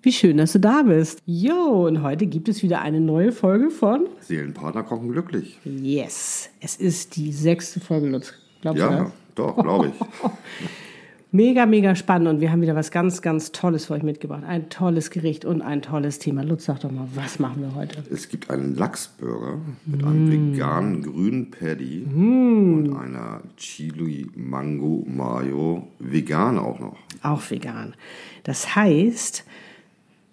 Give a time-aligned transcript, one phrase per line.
[0.00, 1.22] Wie schön, dass du da bist.
[1.26, 5.58] Jo, und heute gibt es wieder eine neue Folge von Seelenpartner kochen glücklich.
[5.64, 8.32] Yes, es ist die sechste Folge, Lutz.
[8.60, 9.12] Glaubst ja, du das?
[9.34, 10.30] doch, glaube ich.
[11.32, 14.44] mega, mega spannend und wir haben wieder was ganz, ganz Tolles für euch mitgebracht.
[14.46, 16.44] Ein tolles Gericht und ein tolles Thema.
[16.44, 18.04] Lutz, sag doch mal, was machen wir heute?
[18.08, 20.06] Es gibt einen Lachsburger mit mm.
[20.06, 22.74] einem veganen grünen Paddy mm.
[22.74, 25.88] und einer Chili Mango Mayo.
[25.98, 26.96] Vegan auch noch.
[27.24, 27.96] Auch vegan.
[28.44, 29.44] Das heißt,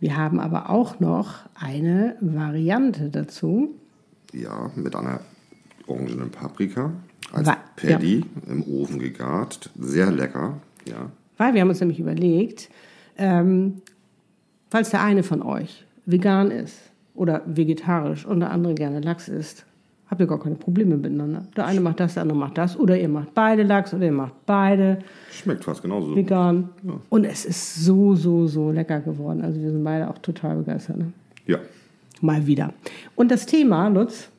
[0.06, 3.74] wir haben aber auch noch eine Variante dazu.
[4.34, 5.22] Ja, mit einer
[5.88, 6.92] orangenen Paprika
[7.34, 8.52] als Wa Paddy ja.
[8.52, 9.72] im Ofen gegart.
[9.80, 11.10] Sehr lecker, ja.
[11.38, 12.70] Weil wir haben uns nämlich überlegt,
[13.18, 13.82] ähm,
[14.70, 16.78] falls der eine von euch vegan ist
[17.16, 19.66] oder vegetarisch und der andere gerne Lachs isst,
[20.08, 21.46] habt ihr gar keine Probleme miteinander.
[21.56, 22.78] Der eine macht das, der andere macht das.
[22.78, 25.00] Oder ihr macht beide Lachs oder ihr macht beide.
[25.32, 26.16] Schmeckt fast genauso.
[26.16, 26.70] Vegan.
[26.84, 26.94] Ja.
[27.10, 29.42] Und es ist so, so, so lecker geworden.
[29.42, 30.98] Also wir sind beide auch total begeistert.
[30.98, 31.12] Ne?
[31.48, 31.58] Ja.
[32.22, 32.74] Mal wieder.
[33.16, 34.30] Und das Thema, Lutz,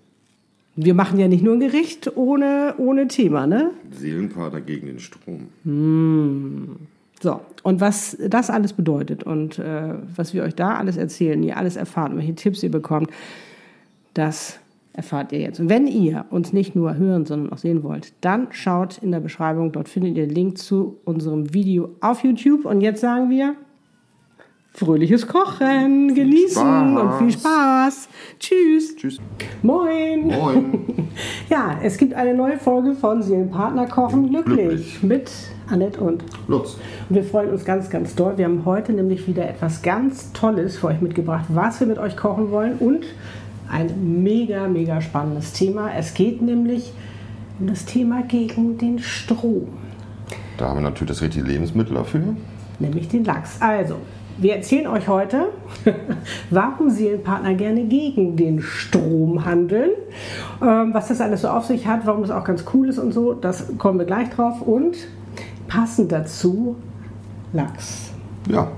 [0.77, 3.71] wir machen ja nicht nur ein Gericht ohne, ohne Thema, ne?
[3.91, 5.49] Seelenpaar gegen den Strom.
[5.65, 6.77] Mmh.
[7.21, 11.57] So, und was das alles bedeutet und äh, was wir euch da alles erzählen, ihr
[11.57, 13.11] alles erfahrt, welche Tipps ihr bekommt,
[14.13, 14.59] das
[14.97, 15.61] erfahrt ihr jetzt.
[15.61, 19.21] Und wenn ihr uns nicht nur hören, sondern auch sehen wollt, dann schaut in der
[19.21, 22.65] Beschreibung, dort findet ihr den Link zu unserem Video auf YouTube.
[22.65, 23.55] Und jetzt sagen wir
[24.73, 27.03] fröhliches Kochen, genießen Spaß.
[27.03, 28.09] und viel Spaß.
[28.39, 28.97] Tschüss.
[28.97, 29.19] Tschüss.
[29.63, 30.27] Moin.
[30.27, 31.09] Moin.
[31.49, 35.03] ja, es gibt eine neue Folge von Seelenpartner kochen glücklich, glücklich.
[35.03, 35.31] mit
[35.69, 36.77] Annette und Lutz.
[37.09, 38.37] Und wir freuen uns ganz, ganz doll.
[38.37, 42.17] Wir haben heute nämlich wieder etwas ganz Tolles für euch mitgebracht, was wir mit euch
[42.17, 43.07] kochen wollen und
[43.71, 45.91] ein mega, mega spannendes Thema.
[45.95, 46.93] Es geht nämlich
[47.59, 49.69] um das Thema gegen den Strom.
[50.59, 52.37] Da haben wir natürlich das richtige Lebensmittel dafür.
[52.79, 53.61] Nämlich den Lachs.
[53.61, 53.97] Also,
[54.39, 55.49] wir erzählen euch heute,
[56.51, 59.91] warum Seelenpartner gerne gegen den Strom handeln,
[60.63, 63.13] ähm, was das alles so auf sich hat, warum das auch ganz cool ist und
[63.13, 64.97] so, das kommen wir gleich drauf und
[65.69, 66.77] passend dazu
[67.53, 68.11] Lachs.
[68.49, 68.69] Ja,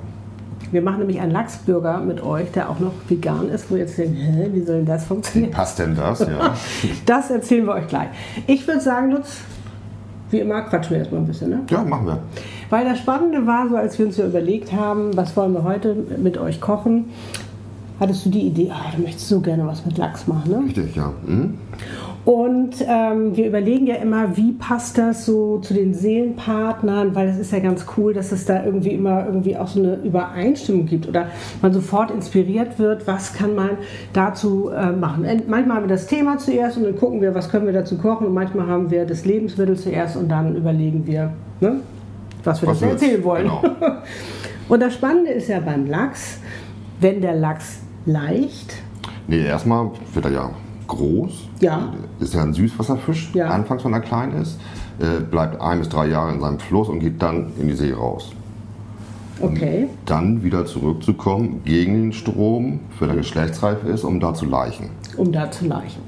[0.71, 3.99] wir machen nämlich einen Lachsburger mit euch, der auch noch vegan ist, wo ihr jetzt
[3.99, 5.51] denkt, hä, wie soll denn das funktionieren?
[5.51, 6.21] Wie passt denn das?
[6.21, 6.55] Ja.
[7.07, 8.09] das erzählen wir euch gleich.
[8.47, 9.39] Ich würde sagen, Lutz,
[10.31, 11.61] wie immer quatschen wir erstmal ein bisschen, ne?
[11.71, 12.19] Ja, machen wir.
[12.71, 15.97] Weil das Spannende war, so als wir uns so überlegt haben, was wollen wir heute
[16.19, 17.07] mit euch kochen,
[17.99, 20.63] hattest du die Idee, ah, du möchtest so gerne was mit Lachs machen, ne?
[20.67, 21.13] Richtig, ja.
[21.27, 21.59] Mhm.
[22.29, 27.39] Und ähm, wir überlegen ja immer, wie passt das so zu den Seelenpartnern, weil es
[27.39, 31.09] ist ja ganz cool, dass es da irgendwie immer irgendwie auch so eine Übereinstimmung gibt
[31.09, 31.29] oder
[31.63, 33.71] man sofort inspiriert wird, was kann man
[34.13, 35.25] dazu äh, machen.
[35.47, 38.27] Manchmal haben wir das Thema zuerst und dann gucken wir, was können wir dazu kochen
[38.27, 41.81] und manchmal haben wir das Lebensmittel zuerst und dann überlegen wir, ne,
[42.45, 43.45] was wir was dazu erzählen wollen.
[43.45, 43.63] Genau.
[44.69, 46.41] und das Spannende ist ja beim Lachs,
[47.01, 48.75] wenn der Lachs leicht.
[49.29, 50.51] Nee, erstmal wird er ja
[50.89, 51.49] groß.
[51.61, 51.93] Ja.
[52.19, 53.49] Ist ja ein Süßwasserfisch, ja.
[53.49, 54.59] anfangs, wenn er klein ist.
[54.99, 57.93] Äh, bleibt ein bis drei Jahre in seinem Fluss und geht dann in die See
[57.93, 58.33] raus.
[59.41, 59.85] Okay.
[59.85, 64.91] Um dann wieder zurückzukommen gegen den Strom, wenn er geschlechtsreif ist, um da zu laichen.
[65.17, 66.03] Um da zu laichen.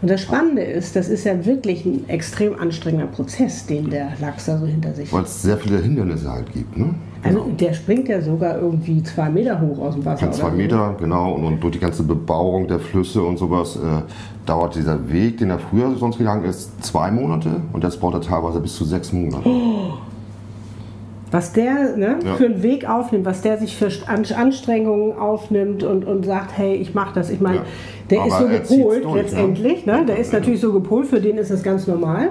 [0.00, 4.46] Und das Spannende ist, das ist ja wirklich ein extrem anstrengender Prozess, den der Lachs
[4.46, 5.12] da so hinter sich hat.
[5.12, 6.76] Weil es sehr viele Hindernisse halt gibt.
[6.76, 6.94] Ne?
[7.22, 7.54] Also genau.
[7.56, 10.26] der springt ja sogar irgendwie zwei Meter hoch aus dem Wasser.
[10.26, 11.32] Ja, zwei Meter, genau.
[11.34, 14.02] Und, und, durch die ganze Bebauung der Flüsse und sowas äh,
[14.44, 17.60] dauert dieser Weg, den er früher sonst gegangen ist, zwei Monate.
[17.72, 19.48] Und jetzt braucht er teilweise bis zu sechs Monate.
[19.48, 19.71] Oh.
[21.32, 22.34] Was der ne, ja.
[22.34, 26.94] für einen Weg aufnimmt, was der sich für Anstrengungen aufnimmt und, und sagt, hey, ich
[26.94, 27.30] mache das.
[27.30, 27.64] Ich meine, ja.
[28.10, 29.22] der Aber ist so gepolt durch, ne?
[29.22, 29.86] letztendlich.
[29.86, 30.04] Ne?
[30.06, 32.30] Der ist natürlich so gepolt, für den ist das ganz normal.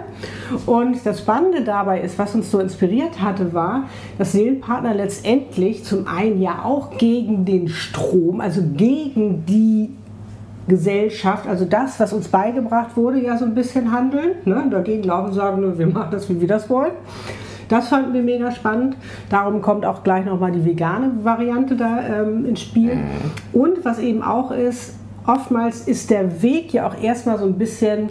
[0.67, 3.85] Und das Spannende dabei ist, was uns so inspiriert hatte, war,
[4.19, 9.89] dass Seelenpartner letztendlich zum einen ja auch gegen den Strom, also gegen die
[10.67, 14.33] Gesellschaft, also das, was uns beigebracht wurde, ja so ein bisschen handeln.
[14.45, 14.67] Ne?
[14.69, 16.91] Dagegen laufen sagen, wir machen das, wie wir das wollen.
[17.71, 18.97] Das fanden wir mega spannend.
[19.29, 22.95] Darum kommt auch gleich nochmal die vegane Variante da ähm, ins Spiel.
[22.95, 23.01] Mhm.
[23.53, 24.95] Und was eben auch ist,
[25.25, 28.09] oftmals ist der Weg ja auch erstmal so ein bisschen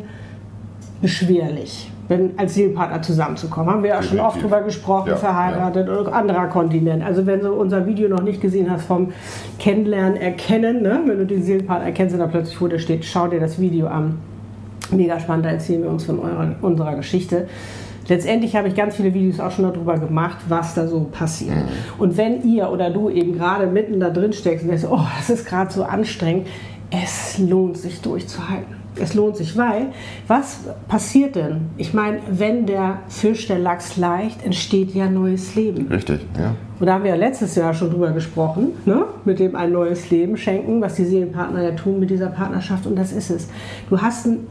[1.03, 3.71] beschwerlich, wenn als Seelenpartner zusammenzukommen.
[3.71, 6.01] Haben wir ja schon oft drüber gesprochen, ja, verheiratet ja.
[6.01, 7.05] oder anderer Kontinent.
[7.05, 9.13] Also wenn du unser Video noch nicht gesehen hast vom
[9.59, 11.03] Kennenlernen, Erkennen, ne?
[11.05, 13.89] wenn du den Seelenpartner erkennst und da plötzlich vor dir steht, schau dir das Video
[13.89, 14.21] an.
[14.91, 17.47] Mega spannend, da erzählen wir uns von eurer, unserer Geschichte.
[18.11, 21.57] Letztendlich habe ich ganz viele Videos auch schon darüber gemacht, was da so passiert.
[21.57, 22.01] Mhm.
[22.01, 25.31] Und wenn ihr oder du eben gerade mitten da drin steckst und denkst, oh, das
[25.31, 26.49] ist gerade so anstrengend,
[26.91, 28.81] es lohnt sich durchzuhalten.
[28.97, 29.93] Es lohnt sich, weil
[30.27, 30.59] was
[30.89, 31.69] passiert denn?
[31.77, 35.87] Ich meine, wenn der Fisch, der Lachs leicht, entsteht ja neues Leben.
[35.87, 36.57] Richtig, ja.
[36.81, 39.05] Und da haben wir ja letztes Jahr schon drüber gesprochen, ne?
[39.25, 42.87] mit dem ein neues Leben schenken, was die Seelenpartner ja tun mit dieser Partnerschaft.
[42.89, 43.49] Und das ist es.
[43.89, 44.49] Du hast ein,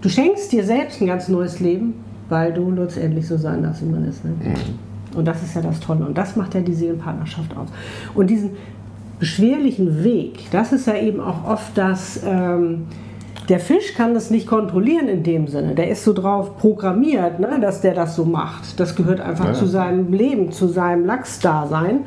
[0.00, 1.94] du schenkst dir selbst ein ganz neues Leben,
[2.30, 4.24] weil du letztendlich so sein darfst, wie man ist.
[4.24, 4.30] Ne?
[4.30, 5.16] Mhm.
[5.18, 6.06] Und das ist ja das Tolle.
[6.06, 7.68] Und das macht ja die Seelenpartnerschaft aus.
[8.14, 8.52] Und diesen
[9.18, 12.20] beschwerlichen Weg, das ist ja eben auch oft das.
[12.24, 12.86] Ähm,
[13.48, 15.74] der Fisch kann das nicht kontrollieren in dem Sinne.
[15.74, 18.78] Der ist so drauf programmiert, ne, dass der das so macht.
[18.78, 19.54] Das gehört einfach ja.
[19.54, 22.04] zu seinem Leben, zu seinem Lachsdasein.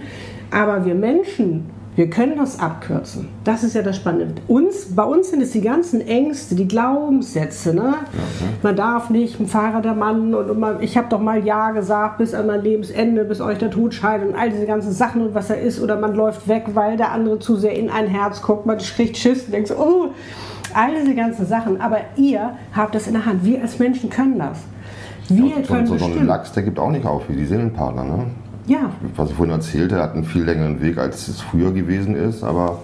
[0.52, 1.66] Aber wir Menschen,
[1.96, 3.30] wir können das abkürzen.
[3.44, 4.42] Das ist ja das Spannende.
[4.48, 7.74] Uns, bei uns sind es die ganzen Ängste, die Glaubenssätze.
[7.74, 7.82] Ne?
[7.84, 8.50] Okay.
[8.64, 12.18] Man darf nicht, ein Fahrer der Mann und man, ich habe doch mal Ja gesagt
[12.18, 15.36] bis an mein Lebensende, bis euch der Tod scheidet und all diese ganzen Sachen und
[15.36, 15.80] was er ist.
[15.80, 18.66] Oder man läuft weg, weil der andere zu sehr in ein Herz guckt.
[18.66, 20.08] Man kriegt Schiss und denkt so, oh,
[20.74, 21.80] all diese ganzen Sachen.
[21.80, 23.46] Aber ihr habt es in der Hand.
[23.46, 24.60] Wir als Menschen können das.
[25.30, 28.04] Wir ja, können so, so ein Lachs, der gibt auch nicht auf wie die Seelenpartner.
[28.04, 28.26] Ne?
[28.66, 28.92] Ja.
[29.16, 32.44] Was ich vorhin erzählte, er hat einen viel längeren Weg, als es früher gewesen ist,
[32.44, 32.80] aber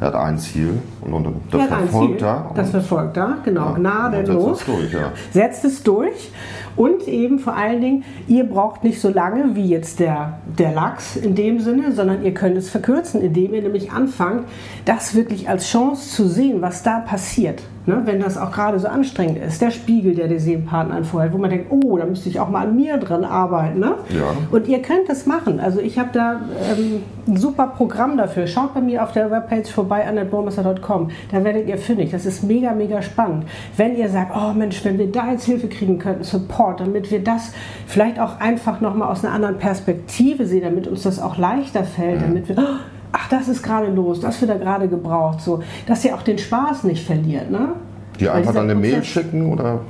[0.00, 2.50] er hat ein Ziel und, und das verfolgt er.
[2.56, 4.58] Das verfolgt er, genau, ja, gnadenlos.
[4.58, 5.12] Setzt es durch, ja.
[5.30, 6.32] Setzt es durch.
[6.76, 11.16] Und eben vor allen Dingen, ihr braucht nicht so lange wie jetzt der, der Lachs
[11.16, 14.44] in dem Sinne, sondern ihr könnt es verkürzen, indem ihr nämlich anfangt,
[14.84, 17.62] das wirklich als Chance zu sehen, was da passiert.
[17.84, 21.38] Ne, wenn das auch gerade so anstrengend ist, der Spiegel, der die Seelenpartner anvorhält, wo
[21.38, 23.80] man denkt, oh, da müsste ich auch mal an mir dran arbeiten.
[23.80, 23.96] Ne?
[24.10, 24.36] Ja.
[24.52, 25.58] Und ihr könnt das machen.
[25.58, 28.46] Also ich habe da ähm, ein super Programm dafür.
[28.46, 31.10] Schaut bei mir auf der Webpage vorbei, annetbormesser.com.
[31.32, 32.12] Da werdet ihr fündig.
[32.12, 33.46] Das ist mega, mega spannend.
[33.76, 37.22] Wenn ihr sagt, oh Mensch, wenn wir da jetzt Hilfe kriegen könnten, Support, damit wir
[37.22, 37.52] das
[37.86, 42.20] vielleicht auch einfach nochmal aus einer anderen Perspektive sehen, damit uns das auch leichter fällt,
[42.20, 42.22] mhm.
[42.22, 42.58] damit wir...
[42.58, 42.76] Oh,
[43.12, 46.38] ach, das ist gerade los, das wird er gerade gebraucht, so, dass ihr auch den
[46.38, 47.74] Spaß nicht verliert, ne?
[48.18, 49.80] Die einfach dann eine Mail schicken oder?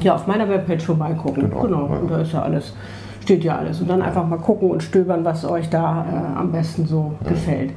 [0.00, 1.50] Ja, auf meiner Webpage vorbeigucken.
[1.50, 1.88] Genau, genau.
[1.88, 1.98] Ja.
[1.98, 2.74] und da ist ja alles,
[3.22, 3.80] steht ja alles.
[3.80, 7.30] Und dann einfach mal gucken und stöbern, was euch da äh, am besten so ja.
[7.30, 7.70] gefällt.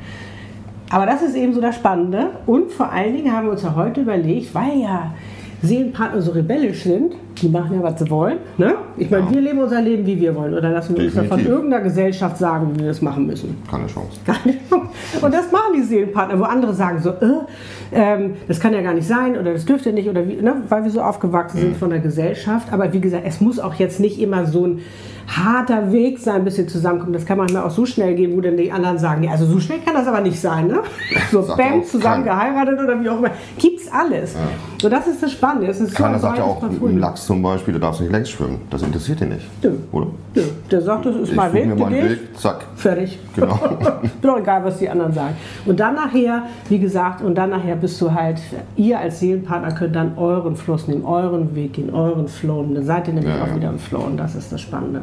[0.90, 2.32] Aber das ist eben so das Spannende.
[2.46, 5.14] Und vor allen Dingen haben wir uns ja heute überlegt, weil ja
[5.62, 8.38] Seelenpartner so rebellisch sind, die machen ja, was sie wollen.
[8.58, 8.76] Ne?
[8.98, 9.32] Ich meine, ja.
[9.32, 10.54] wir leben unser Leben, wie wir wollen.
[10.54, 13.58] Oder lassen wir uns von irgendeiner Gesellschaft sagen, wie wir das machen müssen.
[13.70, 14.20] Keine Chance.
[14.26, 14.88] Keine Chance.
[15.22, 17.46] Und das machen die Seelenpartner, wo andere sagen so, äh,
[17.92, 20.64] ähm, das kann ja gar nicht sein oder das dürfte nicht, oder wie, ne?
[20.70, 21.62] weil wir so aufgewachsen mhm.
[21.62, 22.72] sind von der Gesellschaft.
[22.72, 24.82] Aber wie gesagt, es muss auch jetzt nicht immer so ein
[25.28, 27.16] harter Weg sein, bis ihr zusammenkommt.
[27.16, 29.60] Das kann manchmal auch so schnell gehen, wo dann die anderen sagen, ja, also so
[29.60, 30.68] schnell kann das aber nicht sein.
[30.68, 30.82] Ne?
[31.32, 33.32] So bam, zusammen geheiratet oder wie auch immer.
[33.58, 34.34] Gibt's alles.
[34.34, 34.40] Ja.
[34.82, 35.68] So, das ist das Spannende.
[35.68, 38.30] Es ist Keiner so sagt ja auch, im Lachs zum Beispiel, du darfst nicht längs
[38.30, 38.62] schwimmen.
[38.70, 39.46] Das interessiert ihn nicht.
[39.64, 39.72] Nö.
[39.92, 40.08] Oder?
[40.36, 40.44] Nö.
[40.70, 41.68] Der sagt, das ist ich mein Weg.
[41.68, 42.66] Mir meinen Weg, zack.
[42.86, 43.18] Fertig.
[43.34, 43.60] Genau.
[44.22, 45.36] Doch egal, was die anderen sagen.
[45.66, 48.40] Und dann nachher, wie gesagt, und dann nachher bist du halt,
[48.76, 52.60] ihr als Seelenpartner könnt dann euren Fluss nehmen, euren Weg gehen, euren Flow.
[52.60, 53.56] Und dann seid ihr nämlich ja, auch ja.
[53.56, 54.02] wieder im Flow.
[54.02, 55.02] Und das ist das Spannende.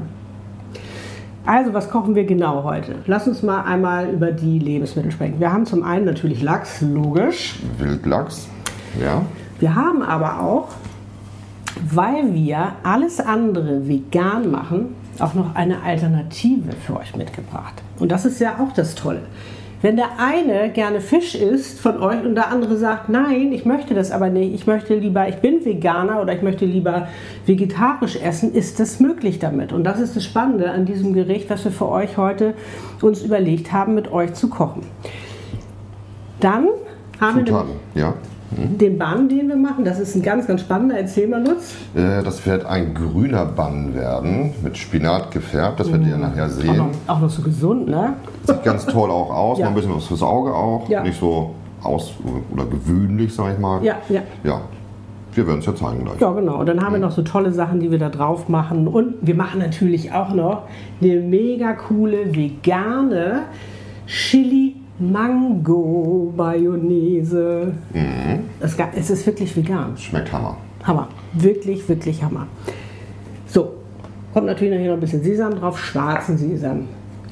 [1.44, 2.94] Also, was kochen wir genau heute?
[3.06, 5.40] Lass uns mal einmal über die Lebensmittel sprechen.
[5.40, 7.58] Wir haben zum einen natürlich Lachs, logisch.
[7.78, 8.48] Wildlachs,
[9.00, 9.22] ja.
[9.58, 10.68] Wir haben aber auch,
[11.92, 17.74] weil wir alles andere vegan machen, auch noch eine Alternative für euch mitgebracht.
[17.98, 19.22] Und das ist ja auch das Tolle.
[19.82, 23.94] Wenn der eine gerne Fisch isst von euch und der andere sagt, nein, ich möchte
[23.94, 27.08] das aber nicht, ich möchte lieber, ich bin Veganer oder ich möchte lieber
[27.46, 29.72] vegetarisch essen, ist das möglich damit.
[29.72, 32.54] Und das ist das Spannende an diesem Gericht, was wir für euch heute
[33.00, 34.82] uns überlegt haben, mit euch zu kochen.
[36.38, 36.68] Dann
[37.20, 38.14] haben Zutaten, wir ja.
[38.56, 38.78] Mhm.
[38.78, 40.98] Den Bann, den wir machen, das ist ein ganz, ganz spannender.
[40.98, 41.74] Erzähl mal, Lutz.
[41.94, 45.80] Äh, das wird ein grüner Bann werden, mit Spinat gefärbt.
[45.80, 46.22] Das werdet ihr mhm.
[46.22, 46.70] nachher sehen.
[46.70, 48.14] Auch noch, auch noch, so gesund, ne?
[48.44, 49.64] Sieht ganz toll auch aus, ja.
[49.64, 50.88] mal ein bisschen was fürs Auge auch.
[50.88, 51.02] Ja.
[51.02, 52.14] Nicht so aus-
[52.52, 53.82] oder gewöhnlich, sag ich mal.
[53.84, 54.22] Ja, ja.
[54.44, 54.60] Ja.
[55.34, 56.20] Wir werden es ja zeigen gleich.
[56.20, 56.60] Ja, genau.
[56.60, 56.96] Und dann haben mhm.
[56.96, 58.86] wir noch so tolle Sachen, die wir da drauf machen.
[58.86, 60.64] Und wir machen natürlich auch noch
[61.00, 63.44] eine mega coole vegane
[64.06, 67.72] Chili Mango Mayonnaise.
[67.92, 68.40] Mhm.
[68.60, 69.96] Es, es ist wirklich vegan.
[69.96, 70.56] Schmeckt Hammer.
[70.84, 71.08] Hammer.
[71.32, 72.46] Wirklich, wirklich Hammer.
[73.46, 73.74] So,
[74.32, 76.88] kommt natürlich noch hier noch ein bisschen Sesam drauf, schwarzen Sesam.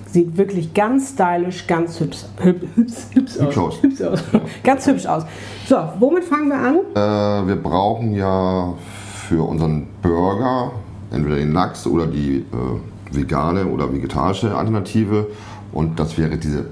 [0.07, 2.67] Sieht wirklich ganz stylisch, ganz hübsch, hübsch,
[3.15, 3.83] hübsch, hübsch aus.
[3.83, 4.25] Hübsch aus.
[4.65, 5.25] ganz hübsch aus.
[5.67, 6.77] So, womit fangen wir an?
[6.95, 8.75] Äh, wir brauchen ja
[9.29, 10.73] für unseren Burger
[11.13, 15.29] entweder den Lachs oder die äh, vegane oder vegetarische Alternative.
[15.73, 16.67] Und das wäre diese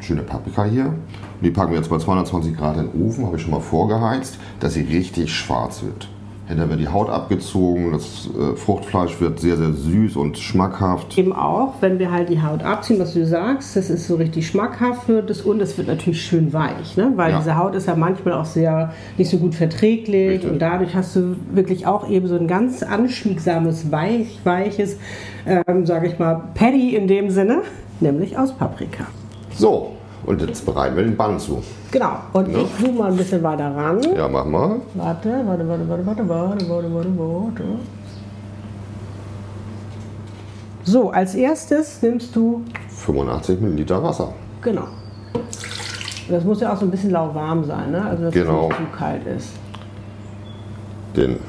[0.00, 0.94] schöne Paprika hier.
[1.42, 4.38] Die packen wir jetzt bei 220 Grad in den Ofen, habe ich schon mal vorgeheizt,
[4.60, 6.08] dass sie richtig schwarz wird.
[6.48, 11.18] Hinterher wird die Haut abgezogen, das äh, Fruchtfleisch wird sehr, sehr süß und schmackhaft.
[11.18, 14.46] Eben auch, wenn wir halt die Haut abziehen, was du sagst, das ist so richtig
[14.46, 17.12] schmackhaft wird es und es wird natürlich schön weich, ne?
[17.16, 17.38] weil ja.
[17.38, 20.50] diese Haut ist ja manchmal auch sehr nicht so gut verträglich richtig.
[20.50, 24.96] und dadurch hast du wirklich auch eben so ein ganz anschmiegsames, weich, weiches,
[25.46, 27.60] ähm, sage ich mal, Patty in dem Sinne,
[28.00, 29.04] nämlich aus Paprika.
[29.58, 31.62] So, und jetzt bereiten wir den Bann zu.
[31.90, 32.12] Genau.
[32.32, 32.60] Und ja.
[32.60, 34.00] ich zoome mal ein bisschen weiter ran.
[34.16, 34.76] Ja, mach mal.
[34.94, 37.64] Warte, warte, warte, warte, warte, warte, warte, warte, warte.
[40.84, 44.32] So, als erstes nimmst du 85 Milliliter Wasser.
[44.62, 44.84] Genau.
[46.28, 48.04] Das muss ja auch so ein bisschen lauwarm sein, ne?
[48.04, 48.68] Also dass genau.
[48.70, 49.48] es nicht zu kalt ist.
[51.16, 51.40] Den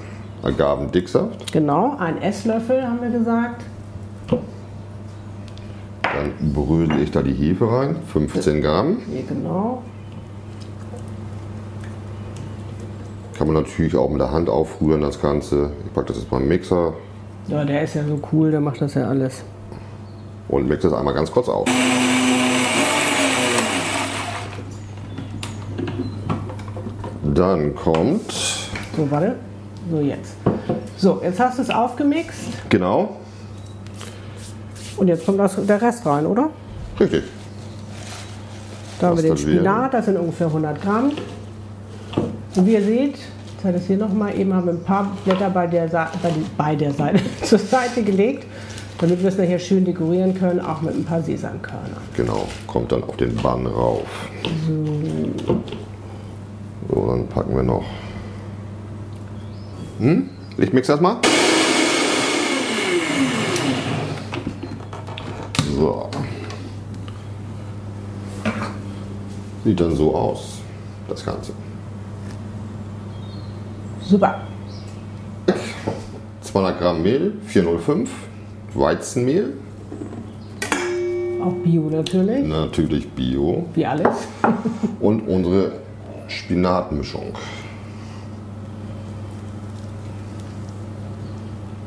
[0.41, 1.51] Agavendicksaft.
[1.51, 3.63] Genau, ein Esslöffel haben wir gesagt.
[6.19, 8.97] Dann brösel ich da die Hefe rein, 15 Gramm.
[9.13, 9.81] Ja, genau.
[13.37, 15.71] Kann man natürlich auch mit der Hand aufrühren, das Ganze.
[15.85, 16.93] Ich packe das jetzt beim Mixer.
[17.47, 19.43] Ja, der ist ja so cool, der macht das ja alles.
[20.49, 21.69] Und mixe das einmal ganz kurz auf.
[27.33, 28.33] Dann kommt.
[28.97, 29.35] So, warte.
[29.89, 30.35] So, jetzt.
[30.97, 32.69] So, jetzt hast du es aufgemixt.
[32.69, 33.18] Genau.
[34.99, 36.49] Und jetzt kommt das, der Rest rein, oder?
[36.99, 37.23] Richtig.
[38.99, 41.11] Da haben wir den Spinat, das sind ungefähr 100 Gramm.
[42.55, 45.49] Und wie ihr seht, ich zeige das hier nochmal, eben haben wir ein paar Blätter
[45.51, 46.11] bei der, Seite,
[46.57, 48.45] bei, der Seite zur Seite gelegt,
[48.97, 52.01] damit wir es nachher schön dekorieren können, auch mit ein paar Sesamkörner.
[52.17, 54.29] Genau, kommt dann auf den Bann rauf.
[54.67, 55.55] So.
[56.93, 57.85] So, dann packen wir noch.
[59.99, 60.29] Hm?
[60.57, 61.17] Ich mix das mal.
[65.79, 66.09] So.
[69.63, 70.57] Sieht dann so aus,
[71.07, 71.53] das Ganze.
[74.01, 74.41] Super.
[76.41, 78.09] 200 Gramm Mehl, 405,
[78.73, 79.53] Weizenmehl.
[81.41, 82.45] Auch Bio natürlich.
[82.45, 83.65] Natürlich Bio.
[83.73, 84.27] Wie alles.
[84.99, 85.71] Und unsere
[86.27, 87.33] Spinatmischung.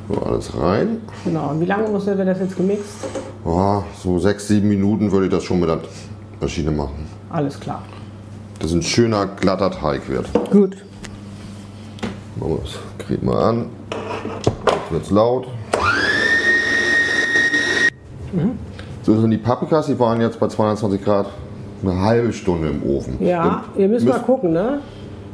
[0.08, 1.02] So, alles rein.
[1.24, 1.50] Genau.
[1.50, 3.06] Und wie lange muss wir das jetzt gemixt?
[3.44, 5.80] Oh, so sechs, sieben Minuten würde ich das schon mit der
[6.40, 7.06] Maschine machen.
[7.28, 7.82] Alles klar.
[8.60, 10.32] Dass ein schöner, glatter Teig wird.
[10.50, 10.76] Gut.
[12.36, 13.66] Machen wir das Krieg mal an.
[14.64, 15.48] Jetzt wird es laut.
[18.32, 18.58] Mhm.
[19.02, 21.26] So sind die Paprikas, die waren jetzt bei 220 Grad
[21.82, 23.16] eine halbe Stunde im Ofen.
[23.20, 24.78] Ja, ihr müsst, müsst mal gucken, ne?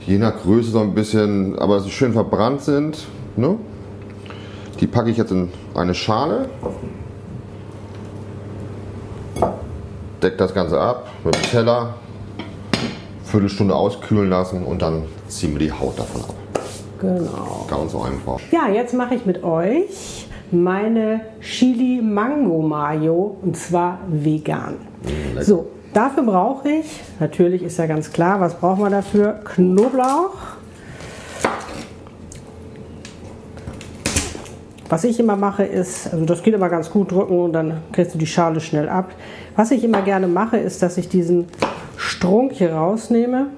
[0.07, 3.07] Je nach Größe so ein bisschen, aber dass sie schön verbrannt sind.
[3.37, 3.57] Ne?
[4.81, 6.49] Die packe ich jetzt in eine Schale.
[10.29, 11.95] Deck das Ganze ab mit dem Teller.
[13.25, 16.35] Viertelstunde auskühlen lassen und dann ziehen wir die Haut davon ab.
[17.01, 17.67] Genau.
[17.69, 18.41] Ganz einfach.
[18.51, 24.77] Ja, jetzt mache ich mit euch meine Chili Mango Mayo und zwar vegan.
[25.03, 29.41] Mm, so, dafür brauche ich, natürlich ist ja ganz klar, was brauchen wir dafür?
[29.45, 30.58] Knoblauch.
[34.89, 38.15] Was ich immer mache ist, also das geht immer ganz gut drücken und dann kriegst
[38.15, 39.11] du die Schale schnell ab.
[39.55, 41.47] Was ich immer gerne mache, ist, dass ich diesen
[41.97, 43.49] Strunk hier rausnehme.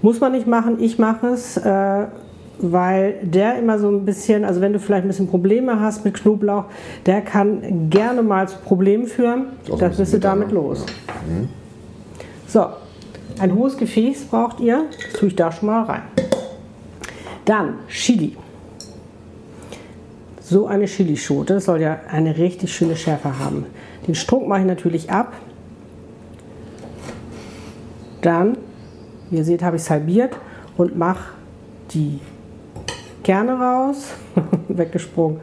[0.00, 1.56] Muss man nicht machen, ich mache es.
[1.58, 2.06] Äh,
[2.58, 6.14] weil der immer so ein bisschen, also wenn du vielleicht ein bisschen Probleme hast mit
[6.14, 6.66] Knoblauch,
[7.06, 9.46] der kann gerne mal zu Problemen führen.
[9.78, 10.86] Das bist du damit los.
[11.06, 11.14] Ja.
[11.34, 11.48] Mhm.
[12.46, 12.66] So,
[13.40, 14.84] ein hohes Gefäß braucht ihr.
[14.90, 16.02] Das tue ich da schon mal rein.
[17.44, 18.36] Dann Chili.
[20.46, 23.64] So eine Chilischote soll ja eine richtig schöne Schärfe haben.
[24.06, 25.32] Den Strunk mache ich natürlich ab.
[28.20, 28.58] Dann,
[29.30, 30.36] wie ihr seht, habe ich es halbiert
[30.76, 31.32] und mache
[31.92, 32.20] die
[33.22, 34.08] Kerne raus,
[34.68, 35.40] weggesprungen.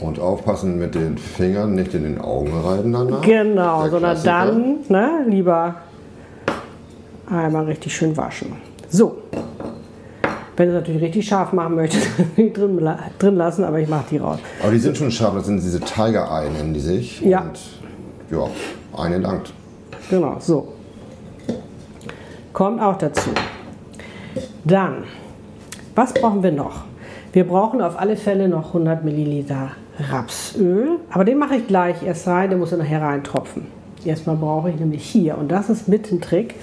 [0.00, 3.22] Und aufpassen mit den Fingern, nicht in den Augen reiben danach.
[3.22, 5.76] Genau, Der sondern dann ne, lieber
[7.30, 8.54] einmal richtig schön waschen.
[8.88, 9.18] So,
[10.56, 14.18] wenn du es natürlich richtig scharf machen möchtest, drin, drin lassen, aber ich mache die
[14.18, 14.38] raus.
[14.62, 17.20] Aber die sind schon scharf, das sind diese Tiger-Eye, nennen die sich.
[17.20, 17.42] Ja.
[17.42, 17.58] Und
[18.30, 18.48] ja,
[18.96, 19.52] eine langt.
[20.10, 20.72] Genau, so.
[22.52, 23.30] Kommt auch dazu.
[24.64, 25.04] Dann,
[25.94, 26.84] was brauchen wir noch?
[27.32, 29.72] Wir brauchen auf alle Fälle noch 100 Milliliter
[30.10, 33.66] Rapsöl, aber den mache ich gleich erst rein, der muss er nachher reintropfen.
[34.04, 36.54] Erstmal brauche ich nämlich hier, und das ist mit ein Trick,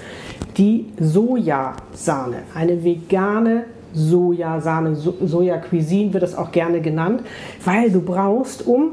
[0.56, 2.38] die Sojasahne.
[2.54, 7.22] Eine vegane Sojasahne, so Soja Cuisine wird das auch gerne genannt,
[7.64, 8.92] weil du brauchst, um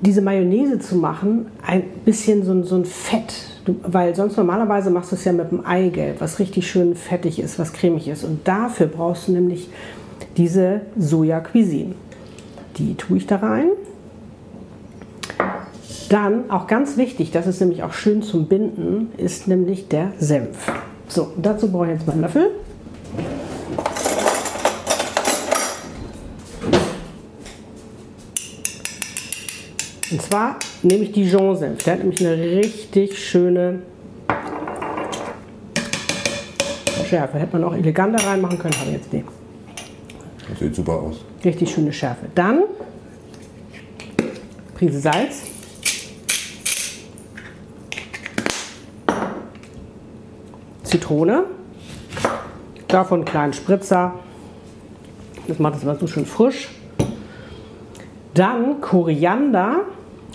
[0.00, 3.34] diese Mayonnaise zu machen, ein bisschen so, so ein Fett.
[3.64, 7.40] Du, weil sonst normalerweise machst du es ja mit dem Eigelb, was richtig schön fettig
[7.40, 8.24] ist, was cremig ist.
[8.24, 9.68] Und dafür brauchst du nämlich
[10.36, 11.94] diese Soja Cuisine.
[12.76, 13.68] Die tue ich da rein.
[16.08, 20.70] Dann auch ganz wichtig, das ist nämlich auch schön zum Binden, ist nämlich der Senf.
[21.08, 22.50] So, dazu brauche ich jetzt meinen Löffel.
[30.10, 31.82] Und zwar nehme ich Dijon-Senf.
[31.82, 33.82] Der hat nämlich eine richtig schöne
[37.08, 37.38] Schärfe.
[37.38, 39.26] Hätte man auch eleganter reinmachen können, aber jetzt nicht.
[40.48, 41.24] Das sieht super aus.
[41.44, 42.26] Richtig schöne Schärfe.
[42.34, 42.62] Dann
[44.74, 45.42] Prise Salz.
[50.84, 51.44] Zitrone.
[52.86, 54.14] Davon einen kleinen Spritzer.
[55.48, 56.68] Das macht es immer so schön frisch.
[58.34, 59.80] Dann Koriander.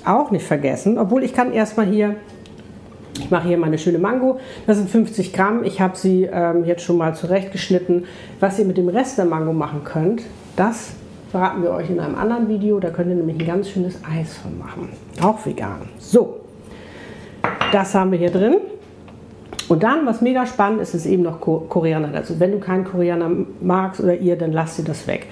[0.06, 0.98] Auch nicht vergessen.
[0.98, 2.16] Obwohl ich kann erstmal hier
[3.20, 4.40] ich mache hier meine schöne Mango.
[4.68, 5.64] Das sind 50 Gramm.
[5.64, 8.06] Ich habe sie ähm, jetzt schon mal zurechtgeschnitten.
[8.40, 10.24] Was ihr mit dem Rest der Mango machen könnt,
[10.56, 10.94] das
[11.30, 12.80] verraten wir euch in einem anderen Video.
[12.80, 14.90] Da könnt ihr nämlich ein ganz schönes Eis von machen.
[15.22, 15.90] Auch vegan.
[15.98, 16.40] So,
[17.72, 18.56] das haben wir hier drin.
[19.68, 22.40] Und dann, was mega spannend ist, ist eben noch Koriander dazu.
[22.40, 23.30] Wenn du keinen Koriander
[23.62, 25.28] magst oder ihr, dann lasst ihr das weg.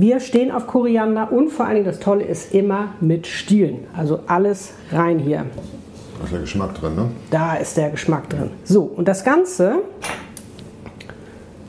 [0.00, 3.88] Wir stehen auf Koriander und vor allen Dingen das Tolle ist immer mit Stielen.
[3.96, 5.46] Also alles rein hier.
[6.20, 7.10] Da ist der Geschmack drin, ne?
[7.32, 8.50] Da ist der Geschmack drin.
[8.62, 9.82] So, und das Ganze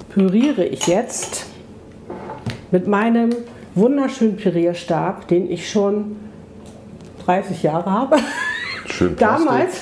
[0.09, 1.47] püriere ich jetzt
[2.69, 3.31] mit meinem
[3.73, 6.17] wunderschönen Pürierstab, den ich schon
[7.25, 8.17] 30 Jahre habe.
[8.85, 9.47] Schön Plastik.
[9.47, 9.73] Damals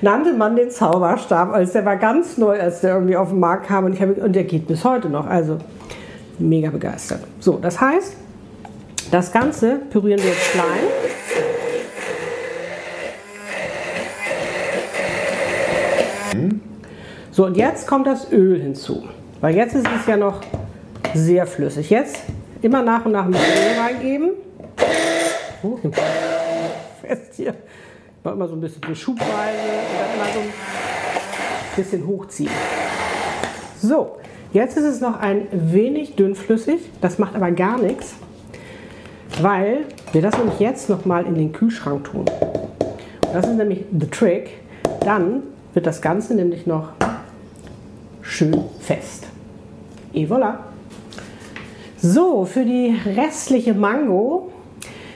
[0.00, 3.66] nannte man den Zauberstab, als der war ganz neu, als der irgendwie auf den Markt
[3.66, 5.26] kam und, ich hab, und der geht bis heute noch.
[5.26, 5.58] Also
[6.40, 7.20] mega begeistert.
[7.38, 8.14] So, das heißt,
[9.10, 10.64] das Ganze pürieren wir jetzt klein.
[17.32, 19.08] So, und jetzt kommt das Öl hinzu.
[19.40, 20.40] Weil jetzt ist es ja noch
[21.14, 21.88] sehr flüssig.
[21.88, 22.18] Jetzt
[22.60, 24.30] immer nach und nach ein bisschen Öl reingeben.
[25.62, 25.78] Oh,
[27.00, 27.54] fest hier.
[28.22, 30.52] Mal immer so ein bisschen schubweise und dann immer so ein
[31.76, 32.50] bisschen hochziehen.
[33.80, 34.18] So,
[34.52, 36.80] jetzt ist es noch ein wenig dünnflüssig.
[37.00, 38.14] Das macht aber gar nichts,
[39.40, 42.20] weil wir das nämlich jetzt noch mal in den Kühlschrank tun.
[42.20, 44.50] Und das ist nämlich the trick.
[45.00, 45.42] Dann
[45.74, 46.90] wird das Ganze nämlich noch
[48.22, 49.26] schön fest.
[50.12, 50.54] Et voilà.
[52.02, 54.49] So, für die restliche Mango,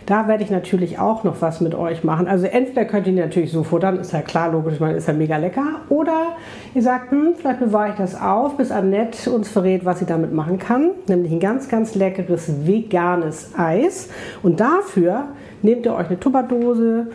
[0.07, 2.29] da werde ich natürlich auch noch was mit euch machen.
[2.29, 5.37] Also entweder könnt ihr natürlich so futtern, ist ja klar, logisch, meine, ist ja mega
[5.39, 5.81] lecker.
[5.89, 6.37] Oder
[6.75, 10.33] ihr sagt, hm, vielleicht bewahre ich das auf, bis Annette uns verrät, was sie damit
[10.33, 10.91] machen kann.
[11.09, 14.11] Nämlich ein ganz, ganz leckeres veganes Eis.
[14.43, 15.29] Und dafür
[15.63, 17.07] nehmt ihr euch eine Tupperdose,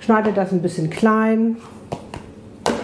[0.00, 1.56] schneidet das ein bisschen klein,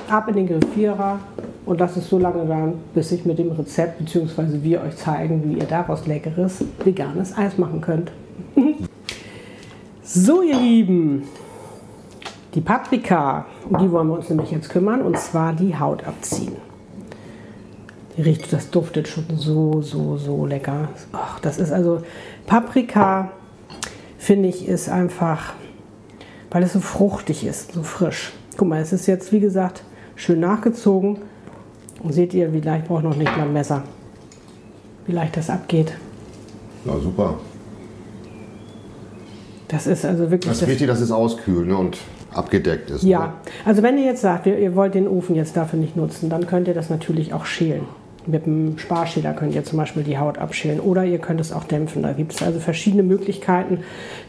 [0.08, 1.18] ab in den Griffierer
[1.66, 4.62] und lasst es so lange dann, bis ich mit dem Rezept bzw.
[4.62, 8.10] wir euch zeigen, wie ihr daraus leckeres veganes Eis machen könnt.
[10.02, 11.28] So, ihr Lieben,
[12.54, 16.56] die Paprika, um die wollen wir uns nämlich jetzt kümmern und zwar die Haut abziehen.
[18.16, 20.88] Die riecht, das duftet schon so, so, so lecker.
[21.12, 22.02] Ach, das ist also
[22.46, 23.30] Paprika,
[24.18, 25.54] finde ich, ist einfach,
[26.50, 28.32] weil es so fruchtig ist, so frisch.
[28.56, 29.84] Guck mal, es ist jetzt, wie gesagt,
[30.16, 31.18] schön nachgezogen.
[32.02, 33.84] Und seht ihr, wie leicht braucht noch nicht mal ein Messer.
[35.06, 35.94] Wie leicht das abgeht.
[36.84, 37.38] Na super.
[39.72, 40.52] Das ist also wirklich.
[40.52, 41.96] Das ist wichtig, dass es auskühlt ne, und
[42.32, 43.02] abgedeckt ist.
[43.02, 43.32] Ja, oder?
[43.64, 46.46] also wenn ihr jetzt sagt, ihr, ihr wollt den Ofen jetzt dafür nicht nutzen, dann
[46.46, 47.86] könnt ihr das natürlich auch schälen.
[48.26, 51.64] Mit einem Sparschäler könnt ihr zum Beispiel die Haut abschälen oder ihr könnt es auch
[51.64, 52.02] dämpfen.
[52.02, 53.78] Da gibt es also verschiedene Möglichkeiten,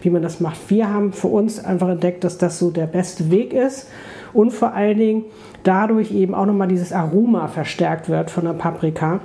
[0.02, 0.58] wie man das macht.
[0.70, 3.90] Wir haben für uns einfach entdeckt, dass das so der beste Weg ist
[4.32, 5.26] und vor allen Dingen
[5.64, 9.20] dadurch eben auch nochmal dieses Aroma verstärkt wird von der Paprika,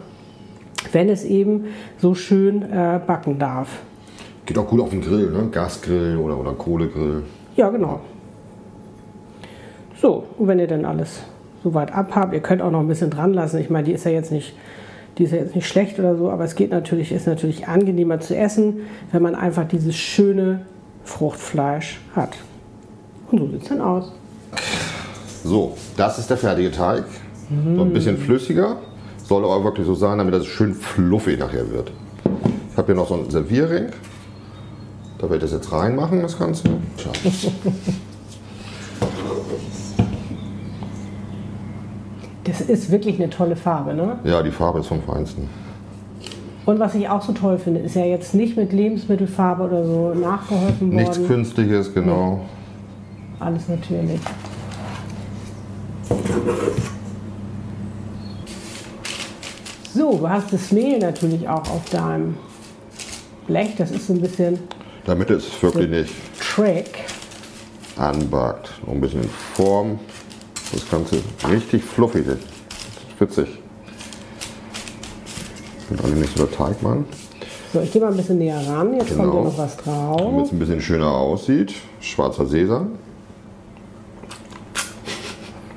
[0.92, 3.68] wenn es eben so schön äh, backen darf.
[4.48, 5.48] Geht auch gut auf den Grill, ne?
[5.52, 7.22] Gasgrill oder, oder Kohlegrill.
[7.54, 8.00] Ja, genau.
[10.00, 11.20] So, und wenn ihr dann alles
[11.62, 13.58] soweit abhabt, ihr könnt auch noch ein bisschen dran lassen.
[13.58, 14.54] Ich meine, die ist ja jetzt nicht,
[15.18, 18.20] die ist ja jetzt nicht schlecht oder so, aber es geht natürlich, ist natürlich angenehmer
[18.20, 20.62] zu essen, wenn man einfach dieses schöne
[21.04, 22.38] Fruchtfleisch hat.
[23.30, 24.12] Und so sieht es dann aus.
[25.44, 27.04] So, das ist der fertige Teig.
[27.76, 28.76] So ein bisschen flüssiger.
[29.24, 31.92] Soll aber wirklich so sein, damit das schön fluffig nachher wird.
[32.70, 33.88] Ich habe hier noch so einen Servierring.
[35.18, 36.62] Da werde ich das jetzt reinmachen, das Ganze.
[42.44, 44.20] Das ist wirklich eine tolle Farbe, ne?
[44.24, 45.48] Ja, die Farbe ist vom Feinsten.
[46.64, 50.14] Und was ich auch so toll finde, ist ja jetzt nicht mit Lebensmittelfarbe oder so
[50.14, 50.96] nachgeholfen worden.
[50.96, 52.36] Nichts Künstliches, genau.
[52.36, 52.40] Nee.
[53.40, 54.20] Alles natürlich.
[59.94, 62.36] So, du hast das Mehl natürlich auch auf deinem
[63.46, 63.74] Blech.
[63.76, 64.58] Das ist so ein bisschen.
[65.08, 66.98] Damit es wirklich nicht Trick.
[67.96, 68.68] anbackt.
[68.86, 69.98] Noch ein bisschen in Form.
[70.70, 72.26] Das Ganze richtig fluffig.
[72.26, 72.38] Ist
[73.18, 73.48] witzig.
[75.80, 77.06] Ich bin alle nicht so der Teigmann.
[77.72, 78.92] So, ich gehe mal ein bisschen näher ran.
[78.92, 79.22] Jetzt Genau.
[79.30, 80.42] kommt ja noch was Damit drauf.
[80.44, 81.72] es ein bisschen schöner aussieht.
[82.02, 82.90] Schwarzer Sesam.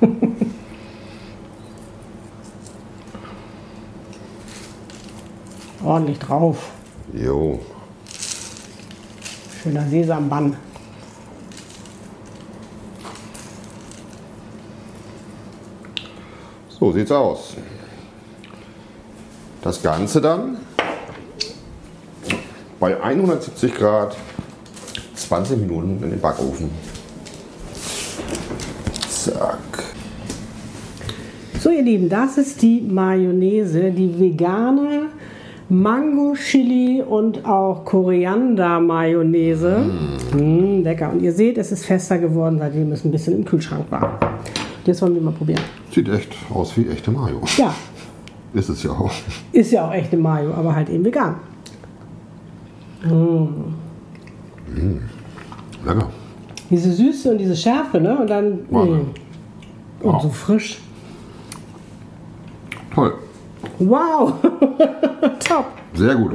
[5.84, 6.70] Ordentlich drauf.
[7.12, 7.60] Jo.
[9.62, 10.56] Schöner Sesambann.
[16.68, 17.54] So sieht's aus.
[19.62, 20.56] Das Ganze dann
[22.80, 24.16] bei 170 Grad
[25.14, 26.68] 20 Minuten in den Backofen.
[29.08, 29.84] Zack.
[31.60, 35.01] So, ihr Lieben, das ist die Mayonnaise, die vegane
[35.68, 39.84] Mango, Chili und auch Koriander-Mayonnaise.
[40.34, 41.10] Mm, lecker.
[41.12, 44.18] Und ihr seht, es ist fester geworden, seitdem es ein bisschen im Kühlschrank war.
[44.84, 45.60] Jetzt wollen wir mal probieren.
[45.90, 47.40] Sieht echt aus wie echte Mayo.
[47.56, 47.74] Ja,
[48.52, 49.10] Ist es ja auch.
[49.52, 51.36] ist ja auch echte Mayo, aber halt eben vegan.
[55.84, 56.08] Lecker.
[56.70, 58.16] Diese Süße und diese Schärfe, ne?
[58.18, 58.58] Und dann.
[58.70, 58.76] Mm.
[58.76, 59.06] Und
[60.02, 60.22] Wow.
[60.22, 60.80] so frisch.
[62.94, 63.14] Toll.
[63.78, 64.34] Wow!
[65.46, 65.66] Top!
[65.94, 66.32] Sehr gut.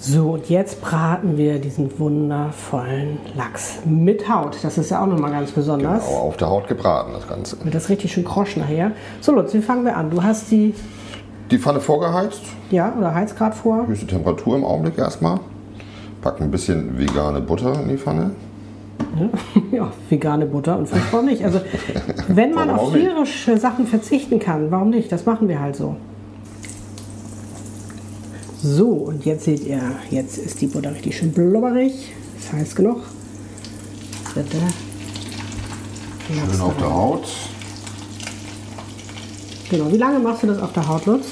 [0.00, 4.56] So, und jetzt braten wir diesen wundervollen Lachs mit Haut.
[4.62, 6.06] Das ist ja auch nochmal ganz besonders.
[6.06, 7.62] Aber auf der Haut gebraten, das Ganze.
[7.64, 8.92] Wird das richtig schön krosch nachher.
[9.20, 10.10] So, Lutz, wie fangen wir an?
[10.10, 10.72] Du hast die,
[11.50, 12.42] Die Pfanne vorgeheizt.
[12.70, 13.86] ja, oder Heizgrad vor.
[13.88, 15.40] Höchste Temperatur im Augenblick erstmal.
[16.22, 18.30] Packen ein bisschen vegane Butter in die Pfanne.
[19.72, 21.44] Ja, vegane Butter und vielleicht warum nicht.
[21.44, 21.60] Also,
[22.28, 25.10] wenn man auf tierische Sachen verzichten kann, warum nicht?
[25.12, 25.96] Das machen wir halt so.
[28.62, 29.80] So, und jetzt seht ihr,
[30.10, 32.12] jetzt ist die Butter richtig schön blubberig.
[32.36, 33.02] Das heißt genug.
[34.34, 34.56] Bitte.
[36.26, 37.28] Schön auf der Haut.
[39.70, 41.26] Genau, wie lange machst du das auf der Haut, Lutz?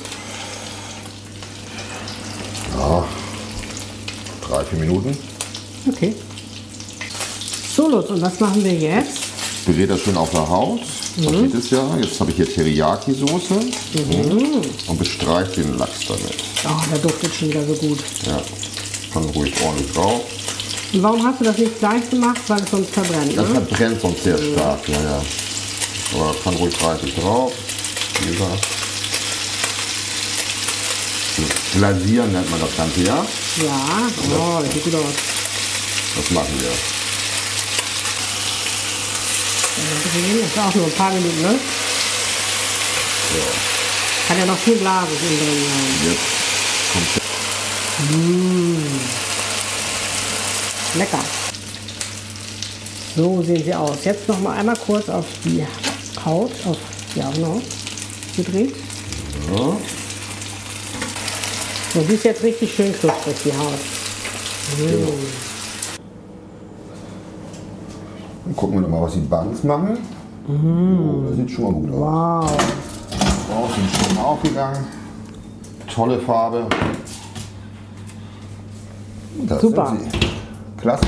[2.77, 3.05] Ja,
[4.47, 5.17] drei, vier Minuten.
[5.89, 6.15] Okay.
[7.77, 9.19] So, Lutz, und was machen wir jetzt?
[9.67, 10.81] Berät das schön auf der Haut.
[11.19, 11.85] Man sieht es ja.
[12.01, 13.55] Jetzt habe ich hier Teriyaki-Soße
[14.87, 16.37] und bestreiche den Lachs damit.
[16.65, 17.99] Oh, der duftet schon wieder so gut.
[18.27, 18.41] Ja,
[19.13, 20.23] kann ruhig ordentlich drauf.
[20.95, 22.41] Und warum hast du das nicht gleich gemacht?
[22.47, 23.55] Weil es sonst verbrennt, Das ne?
[23.57, 25.23] verbrennt sonst sehr stark, ja, ja.
[26.15, 27.53] Aber kann ruhig reichlich drauf.
[28.23, 28.67] Wie gesagt.
[31.75, 33.27] Glasieren nennt man das Ganze, ja?
[33.63, 35.13] Ja, oh, das sieht gut aus.
[36.17, 36.96] Das machen wir.
[39.77, 41.55] Das ist auch nur ein paar Minuten, ne?
[43.33, 43.41] So,
[44.29, 46.11] Kann ja noch viel Glas innen drin sein.
[46.11, 47.09] jetzt kommt
[50.95, 51.25] Lecker.
[53.17, 53.99] So sehen sie aus.
[54.05, 55.65] Jetzt noch mal einmal kurz auf die
[56.25, 56.77] Haut, auf,
[57.15, 57.61] ja genau,
[58.37, 58.75] gedreht.
[59.55, 59.77] ja.
[61.95, 63.79] So, die ist jetzt richtig schön knusprig, die Haut.
[64.77, 65.07] Genau.
[65.07, 65.46] Dann
[68.57, 69.99] gucken wir noch mal, was die Buns machen.
[70.49, 71.99] Oh, das sieht schon mal gut aus.
[71.99, 72.51] Wow.
[73.55, 74.85] Auch sind schon aufgegangen.
[75.93, 76.67] Tolle Farbe.
[79.47, 79.97] Das Super.
[80.79, 81.07] Klasse.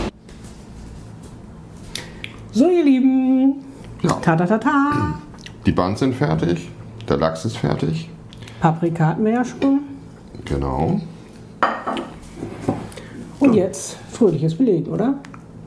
[2.52, 3.64] So, ihr Lieben.
[4.02, 4.12] Ja.
[4.14, 5.18] Ta ta ta ta.
[5.64, 6.68] Die Buns sind fertig.
[7.08, 8.10] Der Lachs ist fertig.
[8.60, 9.80] Paprika hatten wir ja schon.
[10.44, 11.00] Genau.
[13.40, 15.14] Und jetzt fröhliches Belegen, oder?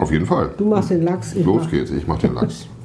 [0.01, 0.49] Auf jeden Fall.
[0.57, 1.33] Du machst den Lachs.
[1.35, 2.67] Ich Los mach, geht's, ich mach den Lachs.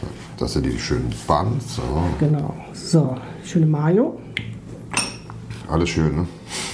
[0.00, 1.76] So, das sind die schönen Buns.
[1.76, 1.82] So,
[2.18, 2.52] Genau.
[2.72, 4.18] So, schöne Mayo.
[5.70, 6.26] alles schön, ne?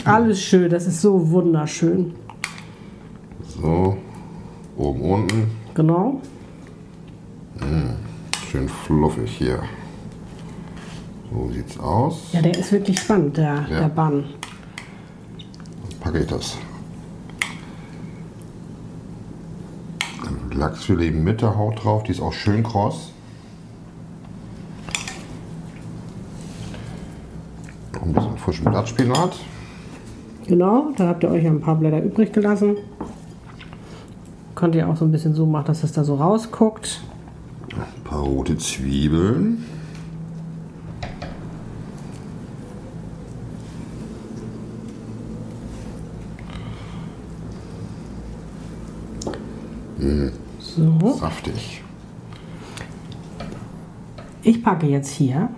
[0.06, 2.14] Alles schön, das ist so wunderschön.
[3.60, 3.98] So,
[4.78, 5.50] oben, unten.
[5.74, 6.22] Genau.
[8.50, 9.62] Schön fluffig hier.
[11.30, 12.30] So sieht's aus.
[12.32, 13.80] Ja, der ist wirklich spannend, der, Ja.
[13.80, 14.24] der Bann.
[16.00, 16.56] Packe ich das.
[20.60, 23.12] Lachsfilet mit der Haut drauf, die ist auch schön kross.
[27.94, 29.38] Noch ein bisschen frischen Blattspinat.
[30.46, 32.76] Genau, da habt ihr euch ein paar Blätter übrig gelassen.
[34.54, 37.00] Könnt ihr auch so ein bisschen so machen, dass es da so rausguckt.
[37.72, 39.64] Ein paar rote Zwiebeln.
[50.80, 51.82] So, Saftig.
[54.42, 55.50] ich packe jetzt hier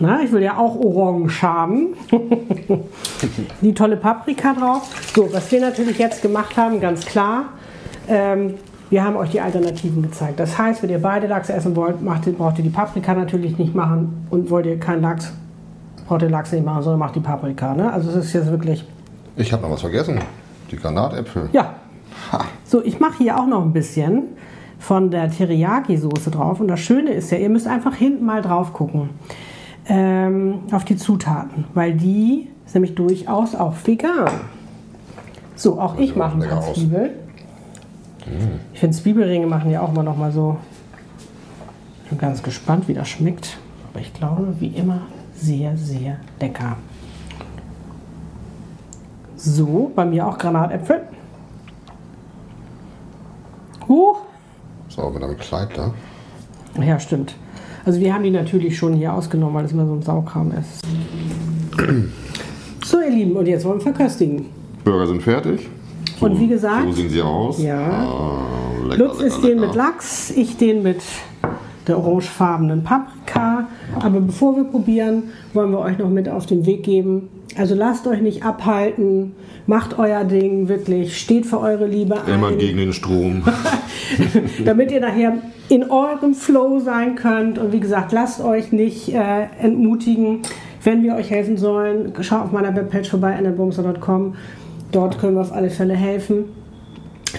[0.00, 1.94] Na, ich will ja auch Orange haben.
[3.60, 4.90] die tolle Paprika drauf.
[5.14, 7.44] So, was wir natürlich jetzt gemacht haben, ganz klar,
[8.08, 8.54] ähm,
[8.90, 10.40] wir haben euch die Alternativen gezeigt.
[10.40, 13.76] Das heißt, wenn ihr beide Lachs essen wollt, macht, braucht ihr die Paprika natürlich nicht
[13.76, 15.32] machen und wollt ihr keinen Lachs,
[16.08, 17.74] braucht ihr Lachs nicht machen, sondern macht die Paprika.
[17.74, 17.92] Ne?
[17.92, 18.84] Also es ist jetzt wirklich...
[19.36, 20.18] Ich habe noch was vergessen.
[20.72, 21.48] Die Granatäpfel.
[21.52, 21.76] Ja.
[22.72, 24.28] So, ich mache hier auch noch ein bisschen
[24.78, 26.58] von der Teriyaki-Soße drauf.
[26.58, 29.10] Und das Schöne ist ja, ihr müsst einfach hinten mal drauf gucken
[29.86, 34.30] ähm, auf die Zutaten, weil die ist nämlich durchaus auch vegan.
[35.54, 37.10] So, auch ich mache ein paar Zwiebeln.
[38.24, 38.60] Mm.
[38.72, 40.56] Ich finde Zwiebelringe machen ja auch immer noch mal so.
[42.04, 43.58] Ich bin ganz gespannt, wie das schmeckt.
[43.92, 45.02] Aber ich glaube, wie immer,
[45.34, 46.78] sehr, sehr lecker.
[49.36, 51.02] So, bei mir auch Granatäpfel.
[53.92, 54.20] Huch,
[54.88, 55.92] so, mit einem Kleid da.
[56.82, 57.34] Ja, stimmt.
[57.84, 60.80] Also wir haben die natürlich schon hier ausgenommen, weil es immer so ein Saukram ist.
[62.86, 64.46] so, ihr Lieben, und jetzt wollen wir verköstigen.
[64.82, 65.68] Burger sind fertig.
[66.18, 67.62] So, und wie gesagt, so sehen sie aus.
[67.62, 67.86] Ja.
[67.86, 71.02] Ah, lecker, Lutz ist den mit Lachs, ich den mit
[71.86, 73.68] der orangefarbenen Paprika.
[74.00, 77.28] Aber bevor wir probieren, wollen wir euch noch mit auf den Weg geben.
[77.56, 79.32] Also lasst euch nicht abhalten,
[79.66, 82.34] macht euer Ding wirklich, steht für eure Liebe ein.
[82.34, 83.42] Immer gegen den Strom.
[84.64, 87.58] Damit ihr nachher in eurem Flow sein könnt.
[87.58, 90.40] Und wie gesagt, lasst euch nicht äh, entmutigen.
[90.82, 94.34] Wenn wir euch helfen sollen, schaut auf meiner Webpage vorbei, annabumser.com.
[94.90, 96.44] Dort können wir auf alle Fälle helfen.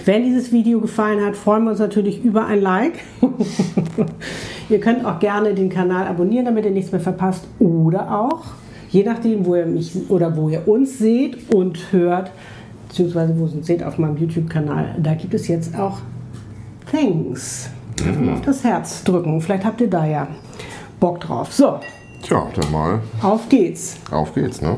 [0.04, 2.94] Wenn dieses Video gefallen hat, freuen wir uns natürlich über ein Like.
[4.68, 7.46] ihr könnt auch gerne den Kanal abonnieren, damit ihr nichts mehr verpasst.
[7.58, 8.42] Oder auch,
[8.90, 12.30] je nachdem, wo ihr mich oder wo ihr uns seht und hört,
[12.88, 15.98] beziehungsweise wo ihr uns seht auf meinem YouTube-Kanal, da gibt es jetzt auch
[16.90, 17.70] Thanks.
[18.04, 18.34] Mhm.
[18.34, 19.40] Auf das Herz drücken.
[19.40, 20.28] Vielleicht habt ihr da ja
[21.00, 21.52] Bock drauf.
[21.52, 21.80] So.
[22.22, 23.00] Tja, dann mal.
[23.22, 23.96] Auf geht's.
[24.10, 24.76] Auf geht's, ne?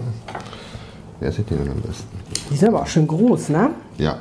[1.21, 2.09] Wer sieht den denn am besten?
[2.51, 3.71] Die ist aber auch schön groß, ne?
[3.99, 4.17] Ja.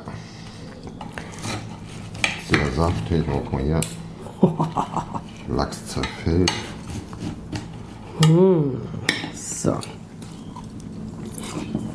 [2.50, 3.80] Der Saft, hier, guck mal hier.
[5.48, 6.50] Lachs zerfällt.
[8.28, 8.76] Mm.
[9.34, 9.74] So.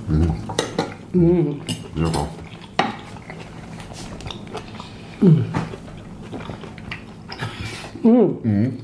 [0.08, 1.18] Mm.
[1.18, 1.62] Mm.
[1.96, 2.28] Ja.
[5.22, 5.44] Mm.
[8.04, 8.38] Mm.
[8.44, 8.78] Mhm.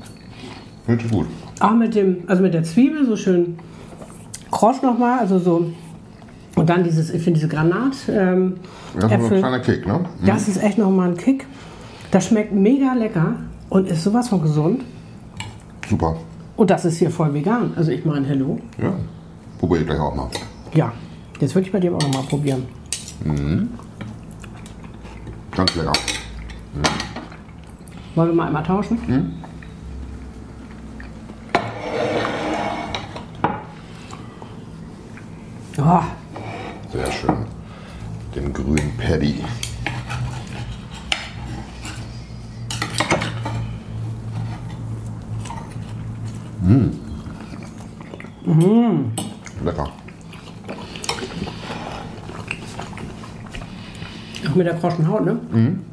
[0.86, 1.26] Richtig gut.
[1.60, 3.58] Auch mit dem, also mit der Zwiebel so schön
[4.50, 5.72] krosch nochmal, also so.
[6.56, 7.96] Und dann dieses, ich finde diese Granat.
[8.08, 8.54] Ähm,
[8.94, 10.00] das ist ein kleiner Kick, ne?
[10.20, 10.26] Mhm.
[10.26, 11.46] Das ist echt nochmal ein Kick.
[12.10, 13.36] Das schmeckt mega lecker
[13.70, 14.84] und ist sowas von gesund.
[15.88, 16.16] Super.
[16.56, 17.72] Und das ist hier voll vegan.
[17.76, 18.58] Also ich meine, hello.
[18.78, 18.92] Ja.
[19.58, 20.28] Probiere ich gleich auch mal.
[20.74, 20.92] Ja.
[21.40, 22.66] Jetzt würde ich bei dir auch nochmal probieren.
[23.24, 23.68] Mhm.
[25.56, 25.92] Ganz lecker.
[26.74, 26.82] Mhm.
[28.16, 28.98] Wollen wir mal einmal tauschen?
[29.06, 29.32] Hm?
[35.78, 36.02] Oh.
[36.92, 37.36] Sehr schön.
[38.34, 39.44] Den grünen Paddy.
[46.62, 46.90] Mmh.
[48.44, 49.12] Mmh.
[49.64, 49.88] Lecker.
[54.50, 55.40] Auch mit der kroschen Haut, ne?
[55.50, 55.84] Mhm.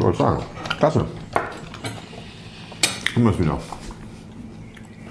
[0.00, 0.42] Soll sagen.
[0.78, 1.06] Klasse.
[3.16, 3.58] Immer wieder.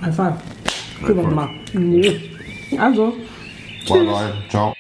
[0.02, 0.34] Einfach.
[1.00, 1.50] Gucken wir mal.
[2.78, 3.14] Also.
[3.88, 4.34] Bye, bye.
[4.50, 4.74] Ciao.